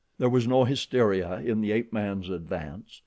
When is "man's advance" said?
1.93-2.99